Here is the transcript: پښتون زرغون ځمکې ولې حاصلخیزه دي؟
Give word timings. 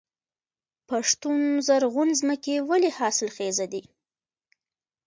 پښتون 0.89 1.41
زرغون 1.67 2.09
ځمکې 2.19 2.55
ولې 2.69 2.89
حاصلخیزه 2.97 3.65
دي؟ 3.73 3.83